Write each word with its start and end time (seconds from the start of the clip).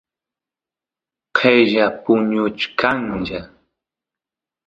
qella 1.37 1.85
puñuchkanlla 2.03 3.41